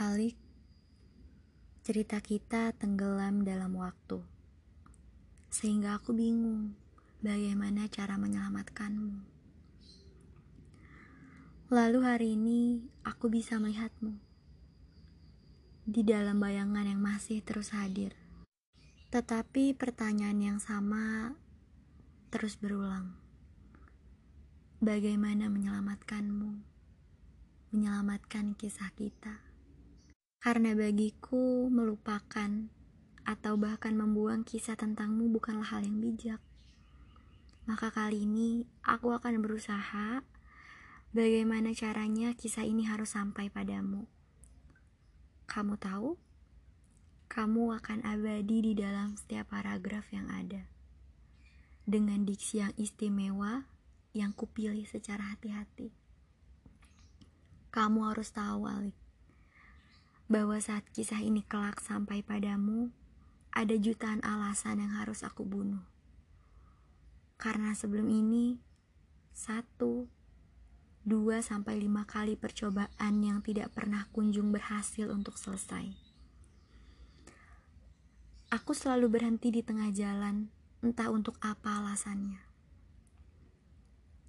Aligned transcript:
Alik, 0.00 0.32
cerita 1.84 2.24
kita 2.24 2.72
tenggelam 2.72 3.44
dalam 3.44 3.76
waktu, 3.76 4.24
sehingga 5.52 6.00
aku 6.00 6.16
bingung 6.16 6.72
bagaimana 7.20 7.84
cara 7.84 8.16
menyelamatkanmu. 8.16 9.20
Lalu 11.68 11.98
hari 12.00 12.32
ini 12.32 12.80
aku 13.04 13.28
bisa 13.28 13.60
melihatmu 13.60 14.16
di 15.84 16.00
dalam 16.00 16.40
bayangan 16.40 16.88
yang 16.88 17.04
masih 17.04 17.44
terus 17.44 17.76
hadir, 17.76 18.16
tetapi 19.12 19.76
pertanyaan 19.76 20.40
yang 20.40 20.58
sama 20.64 21.36
terus 22.32 22.56
berulang. 22.56 23.20
Bagaimana 24.80 25.52
menyelamatkanmu? 25.52 26.56
Menyelamatkan 27.76 28.56
kisah 28.56 28.96
kita. 28.96 29.49
Karena 30.40 30.72
bagiku 30.72 31.68
melupakan 31.68 32.48
atau 33.28 33.60
bahkan 33.60 33.92
membuang 33.92 34.40
kisah 34.40 34.72
tentangmu 34.72 35.28
bukanlah 35.28 35.68
hal 35.68 35.84
yang 35.84 36.00
bijak. 36.00 36.40
Maka 37.68 37.92
kali 37.92 38.24
ini 38.24 38.64
aku 38.80 39.12
akan 39.12 39.44
berusaha 39.44 40.24
bagaimana 41.12 41.76
caranya 41.76 42.32
kisah 42.32 42.64
ini 42.64 42.88
harus 42.88 43.12
sampai 43.12 43.52
padamu. 43.52 44.08
Kamu 45.44 45.76
tahu? 45.76 46.16
Kamu 47.28 47.76
akan 47.76 48.00
abadi 48.08 48.64
di 48.64 48.72
dalam 48.72 49.20
setiap 49.20 49.52
paragraf 49.52 50.08
yang 50.08 50.32
ada. 50.32 50.64
Dengan 51.84 52.24
diksi 52.24 52.64
yang 52.64 52.72
istimewa 52.80 53.68
yang 54.16 54.32
kupilih 54.32 54.88
secara 54.88 55.36
hati-hati. 55.36 55.92
Kamu 57.70 58.08
harus 58.10 58.34
tahu, 58.34 58.66
Alik, 58.66 58.96
bahwa 60.30 60.62
saat 60.62 60.86
kisah 60.94 61.18
ini 61.18 61.42
kelak 61.42 61.82
sampai 61.82 62.22
padamu, 62.22 62.94
ada 63.50 63.74
jutaan 63.74 64.22
alasan 64.22 64.78
yang 64.78 64.94
harus 64.94 65.26
aku 65.26 65.42
bunuh. 65.42 65.82
Karena 67.34 67.74
sebelum 67.74 68.06
ini, 68.06 68.62
satu, 69.34 70.06
dua 71.02 71.42
sampai 71.42 71.82
lima 71.82 72.06
kali 72.06 72.38
percobaan 72.38 73.14
yang 73.26 73.42
tidak 73.42 73.74
pernah 73.74 74.06
kunjung 74.14 74.54
berhasil 74.54 75.10
untuk 75.10 75.34
selesai. 75.34 75.90
Aku 78.54 78.70
selalu 78.70 79.18
berhenti 79.18 79.50
di 79.50 79.66
tengah 79.66 79.90
jalan, 79.90 80.46
entah 80.78 81.10
untuk 81.10 81.42
apa 81.42 81.82
alasannya. 81.82 82.38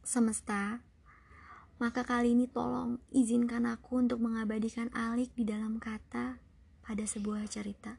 Semesta, 0.00 0.80
maka 1.80 2.04
kali 2.04 2.36
ini 2.36 2.44
tolong 2.44 3.00
izinkan 3.08 3.64
aku 3.64 4.04
untuk 4.04 4.20
mengabadikan 4.20 4.92
Alik 4.92 5.32
di 5.32 5.48
dalam 5.48 5.80
kata 5.80 6.36
pada 6.84 7.04
sebuah 7.08 7.48
cerita. 7.48 7.96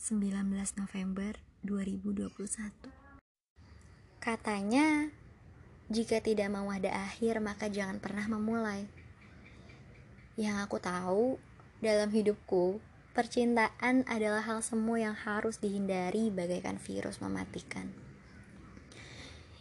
19 0.00 0.48
November 0.80 1.36
2021 1.60 2.72
Katanya, 4.16 5.12
jika 5.92 6.24
tidak 6.24 6.48
mau 6.48 6.72
ada 6.72 6.88
akhir 7.04 7.44
maka 7.44 7.68
jangan 7.68 8.00
pernah 8.00 8.32
memulai. 8.32 8.88
Yang 10.40 10.56
aku 10.64 10.80
tahu, 10.80 11.36
dalam 11.84 12.08
hidupku, 12.08 12.80
percintaan 13.12 14.08
adalah 14.08 14.40
hal 14.40 14.64
semu 14.64 14.96
yang 14.96 15.12
harus 15.12 15.60
dihindari 15.60 16.32
bagaikan 16.32 16.80
virus 16.80 17.20
mematikan. 17.20 17.92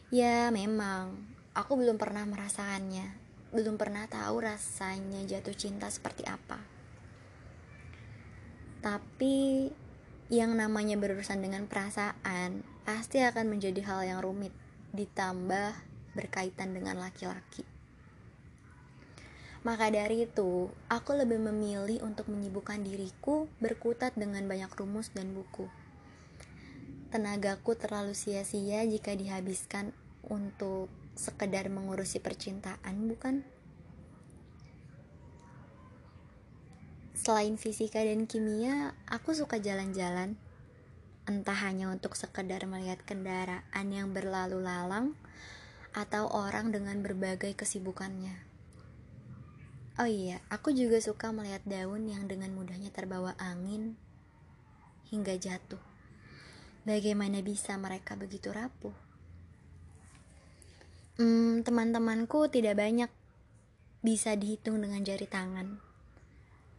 Ya, 0.07 0.47
memang 0.55 1.32
Aku 1.53 1.77
belum 1.77 2.01
pernah 2.01 2.25
merasakannya, 2.25 3.13
belum 3.53 3.77
pernah 3.77 4.09
tahu 4.09 4.41
rasanya 4.41 5.21
jatuh 5.29 5.53
cinta 5.53 5.85
seperti 5.85 6.25
apa. 6.25 6.57
Tapi 8.81 9.69
yang 10.33 10.57
namanya 10.57 10.97
berurusan 10.97 11.45
dengan 11.45 11.69
perasaan 11.69 12.65
pasti 12.81 13.21
akan 13.21 13.53
menjadi 13.53 13.85
hal 13.85 14.01
yang 14.01 14.19
rumit, 14.25 14.49
ditambah 14.97 15.77
berkaitan 16.17 16.73
dengan 16.73 16.97
laki-laki. 16.97 17.61
Maka 19.61 19.93
dari 19.93 20.25
itu, 20.25 20.73
aku 20.89 21.11
lebih 21.13 21.37
memilih 21.37 22.01
untuk 22.01 22.33
menyibukkan 22.33 22.81
diriku 22.81 23.45
berkutat 23.61 24.17
dengan 24.17 24.49
banyak 24.49 24.73
rumus 24.73 25.13
dan 25.13 25.37
buku. 25.37 25.69
Tenagaku 27.13 27.77
terlalu 27.77 28.17
sia-sia 28.17 28.81
jika 28.89 29.13
dihabiskan 29.13 29.93
untuk 30.25 30.89
sekedar 31.13 31.69
mengurusi 31.69 32.17
percintaan, 32.19 33.09
bukan? 33.09 33.45
Selain 37.23 37.55
fisika 37.55 38.03
dan 38.03 38.27
kimia, 38.27 38.97
aku 39.07 39.31
suka 39.31 39.55
jalan-jalan. 39.55 40.35
Entah 41.23 41.55
hanya 41.55 41.87
untuk 41.87 42.19
sekedar 42.19 42.67
melihat 42.67 42.99
kendaraan 43.07 43.87
yang 43.87 44.11
berlalu 44.11 44.59
lalang 44.59 45.15
atau 45.95 46.27
orang 46.27 46.75
dengan 46.75 46.99
berbagai 46.99 47.55
kesibukannya. 47.55 48.35
Oh 49.93 50.09
iya, 50.09 50.41
aku 50.49 50.73
juga 50.73 50.97
suka 50.97 51.29
melihat 51.29 51.61
daun 51.69 52.09
yang 52.09 52.25
dengan 52.25 52.49
mudahnya 52.51 52.89
terbawa 52.89 53.37
angin 53.37 53.93
hingga 55.13 55.37
jatuh. 55.37 55.79
Bagaimana 56.83 57.45
bisa 57.45 57.77
mereka 57.77 58.17
begitu 58.17 58.49
rapuh? 58.49 59.02
Hmm, 61.13 61.61
teman-temanku 61.61 62.49
tidak 62.49 62.81
banyak 62.81 63.11
bisa 64.01 64.33
dihitung 64.33 64.81
dengan 64.81 65.05
jari 65.05 65.29
tangan. 65.29 65.77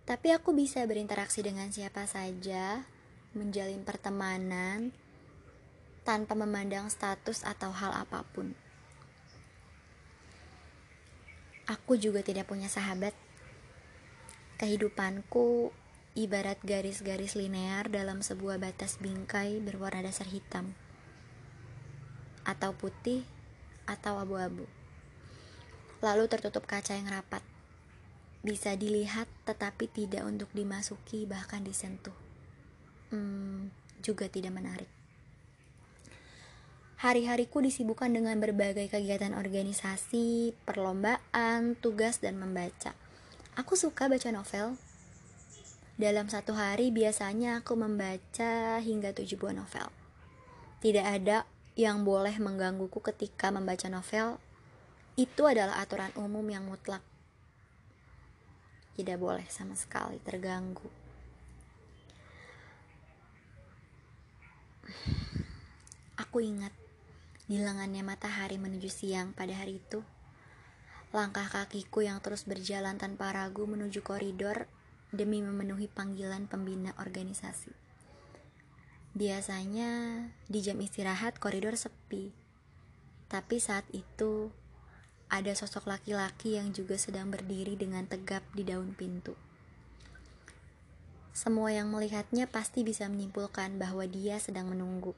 Tapi 0.03 0.35
aku 0.35 0.51
bisa 0.51 0.83
berinteraksi 0.91 1.41
dengan 1.47 1.71
siapa 1.71 2.03
saja, 2.11 2.83
menjalin 3.33 3.87
pertemanan 3.87 4.91
tanpa 6.03 6.35
memandang 6.35 6.91
status 6.91 7.47
atau 7.47 7.71
hal 7.71 7.95
apa 7.95 8.27
pun. 8.35 8.59
Aku 11.71 11.95
juga 11.95 12.21
tidak 12.27 12.51
punya 12.51 12.67
sahabat. 12.67 13.15
Kehidupanku 14.59 15.71
ibarat 16.19 16.59
garis-garis 16.67 17.39
linear 17.39 17.87
dalam 17.87 18.19
sebuah 18.19 18.59
batas 18.59 18.99
bingkai 18.99 19.63
berwarna 19.63 20.11
dasar 20.11 20.27
hitam 20.27 20.75
atau 22.45 22.77
putih 22.77 23.25
atau 23.85 24.21
abu-abu. 24.21 24.65
Lalu 26.05 26.29
tertutup 26.29 26.69
kaca 26.69 26.97
yang 26.97 27.09
rapat. 27.09 27.41
Bisa 28.45 28.77
dilihat 28.77 29.25
tetapi 29.49 29.89
tidak 29.89 30.29
untuk 30.29 30.53
dimasuki 30.53 31.25
bahkan 31.25 31.65
disentuh. 31.65 32.13
Hmm, 33.09 33.73
juga 34.05 34.29
tidak 34.29 34.53
menarik. 34.53 34.91
Hari-hariku 37.01 37.61
disibukkan 37.61 38.13
dengan 38.13 38.41
berbagai 38.41 38.89
kegiatan 38.89 39.37
organisasi, 39.37 40.57
perlombaan, 40.65 41.77
tugas, 41.77 42.21
dan 42.25 42.41
membaca. 42.41 42.97
Aku 43.61 43.77
suka 43.77 44.09
baca 44.09 44.33
novel. 44.33 44.81
Dalam 45.95 46.27
satu 46.27 46.57
hari 46.57 46.91
biasanya 46.91 47.63
aku 47.63 47.77
membaca 47.77 48.81
hingga 48.81 49.13
tujuh 49.15 49.37
buah 49.37 49.55
novel. 49.55 49.93
Tidak 50.81 51.07
ada 51.07 51.47
yang 51.75 52.07
boleh 52.07 52.39
menggangguku 52.39 53.03
ketika 53.03 53.51
membaca 53.51 53.91
novel 53.91 54.39
itu 55.19 55.43
adalah 55.47 55.83
aturan 55.83 56.11
umum 56.15 56.47
yang 56.47 56.63
mutlak. 56.67 57.03
Tidak 58.95 59.19
boleh 59.19 59.47
sama 59.51 59.75
sekali 59.75 60.23
terganggu. 60.23 60.87
Aku 66.15 66.39
ingat 66.39 66.71
di 67.51 67.59
lengannya 67.59 68.07
matahari 68.07 68.55
menuju 68.59 68.87
siang 68.87 69.35
pada 69.35 69.55
hari 69.55 69.83
itu. 69.83 70.03
Langkah 71.11 71.47
kakiku 71.47 72.07
yang 72.07 72.19
terus 72.23 72.47
berjalan 72.47 72.99
tanpa 72.99 73.35
ragu 73.35 73.67
menuju 73.67 74.03
koridor 74.03 74.67
demi 75.15 75.43
memenuhi 75.43 75.87
panggilan 75.87 76.47
pembina 76.51 76.95
organisasi. 76.99 77.84
Biasanya 79.15 80.27
di 80.51 80.59
jam 80.59 80.75
istirahat 80.83 81.39
koridor 81.39 81.79
sepi. 81.79 82.35
Tapi 83.31 83.63
saat 83.63 83.87
itu 83.95 84.51
ada 85.31 85.55
sosok 85.55 85.87
laki-laki 85.87 86.59
yang 86.59 86.75
juga 86.75 86.99
sedang 86.99 87.31
berdiri 87.31 87.79
dengan 87.79 88.11
tegap 88.11 88.43
di 88.59 88.67
daun 88.67 88.91
pintu. 88.99 89.39
Semua 91.31 91.71
yang 91.71 91.95
melihatnya 91.95 92.51
pasti 92.51 92.83
bisa 92.83 93.07
menyimpulkan 93.07 93.79
bahwa 93.79 94.03
dia 94.03 94.43
sedang 94.43 94.75
menunggu. 94.75 95.15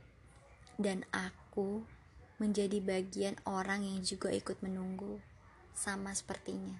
Dan 0.76 1.08
aku 1.08 1.81
menjadi 2.37 2.84
bagian 2.84 3.40
orang 3.48 3.81
yang 3.81 4.04
juga 4.04 4.28
ikut 4.28 4.60
menunggu, 4.60 5.25
sama 5.72 6.12
sepertinya. 6.12 6.76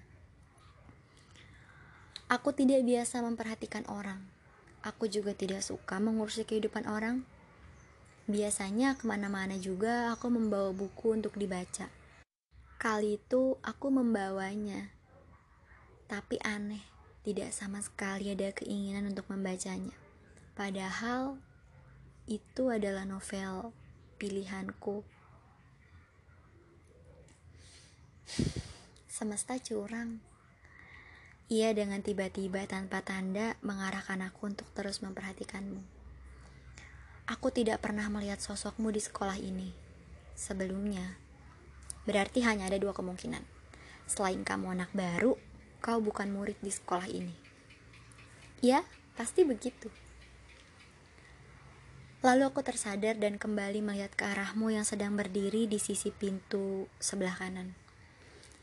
Aku 2.29 2.53
tidak 2.53 2.85
biasa 2.85 3.25
memperhatikan 3.25 3.89
orang 3.89 4.36
Aku 4.85 5.09
juga 5.09 5.33
tidak 5.33 5.65
suka 5.65 5.97
mengurusi 5.97 6.45
kehidupan 6.45 6.85
orang. 6.85 7.25
Biasanya 8.27 8.99
ke 8.99 9.07
mana-mana 9.07 9.55
juga 9.55 10.11
aku 10.11 10.27
membawa 10.27 10.75
buku 10.75 11.15
untuk 11.15 11.39
dibaca. 11.39 11.87
Kali 12.77 13.17
itu 13.17 13.57
aku 13.65 13.87
membawanya. 13.89 14.93
Tapi 16.05 16.37
aneh, 16.45 16.85
tidak 17.25 17.49
sama 17.55 17.81
sekali 17.81 18.29
ada 18.29 18.53
keinginan 18.53 19.09
untuk 19.09 19.25
membacanya. 19.33 19.95
Padahal 20.53 21.41
itu 22.27 22.67
adalah 22.67 23.07
novel 23.07 23.71
pilihanku. 24.19 25.01
Semesta 29.07 29.57
curang. 29.57 30.36
Ia 31.47 31.71
dengan 31.71 32.03
tiba-tiba 32.03 32.67
tanpa 32.67 32.99
tanda 32.99 33.55
mengarahkan 33.63 34.19
aku 34.19 34.51
untuk 34.51 34.67
terus 34.75 34.99
memperhatikanmu. 34.99 35.79
Aku 37.23 37.55
tidak 37.55 37.79
pernah 37.79 38.11
melihat 38.11 38.43
sosokmu 38.43 38.91
di 38.91 38.99
sekolah 38.99 39.39
ini. 39.39 39.71
Sebelumnya, 40.35 41.15
berarti 42.03 42.43
hanya 42.43 42.67
ada 42.67 42.75
dua 42.75 42.91
kemungkinan. 42.91 43.39
Selain 44.11 44.43
kamu 44.43 44.75
anak 44.75 44.91
baru, 44.91 45.39
kau 45.79 46.03
bukan 46.03 46.35
murid 46.35 46.59
di 46.59 46.67
sekolah 46.67 47.07
ini. 47.07 47.31
Ya, 48.59 48.83
pasti 49.15 49.47
begitu. 49.47 49.87
Lalu 52.27 52.43
aku 52.43 52.59
tersadar 52.59 53.15
dan 53.15 53.39
kembali 53.39 53.79
melihat 53.79 54.11
ke 54.11 54.27
arahmu 54.27 54.75
yang 54.75 54.83
sedang 54.83 55.15
berdiri 55.15 55.63
di 55.63 55.79
sisi 55.79 56.11
pintu 56.11 56.91
sebelah 56.99 57.39
kanan. 57.39 57.71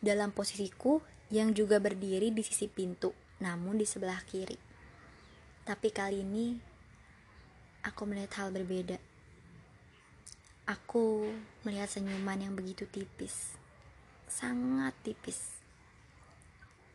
Dalam 0.05 0.37
posisiku, 0.37 1.01
yang 1.33 1.57
juga 1.57 1.81
berdiri 1.81 2.29
di 2.35 2.43
sisi 2.45 2.69
pintu, 2.69 3.15
namun 3.41 3.81
di 3.81 3.87
sebelah 3.89 4.21
kiri. 4.29 4.57
Tapi 5.65 5.89
kali 5.89 6.21
ini 6.21 6.61
aku 7.85 8.05
melihat 8.05 8.45
hal 8.45 8.49
berbeda. 8.53 9.01
Aku 10.65 11.29
melihat 11.65 11.89
senyuman 11.93 12.41
yang 12.41 12.57
begitu 12.57 12.89
tipis, 12.89 13.53
sangat 14.25 14.97
tipis, 15.05 15.61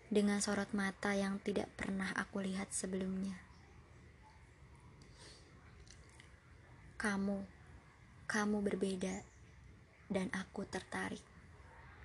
dengan 0.10 0.42
sorot 0.42 0.74
mata 0.74 1.14
yang 1.14 1.38
tidak 1.46 1.70
pernah 1.78 2.10
aku 2.18 2.42
lihat 2.42 2.74
sebelumnya. 2.74 3.38
Kamu, 6.98 7.46
kamu 8.26 8.58
berbeda, 8.66 9.22
dan 10.10 10.34
aku 10.34 10.66
tertarik. 10.66 11.39